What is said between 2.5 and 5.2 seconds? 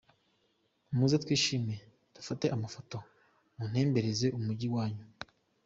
amafoto, muntembereze umujyi wanyu.